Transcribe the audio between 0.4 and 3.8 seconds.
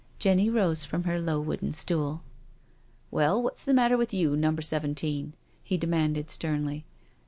rose from her low wooden stool." Well, what's the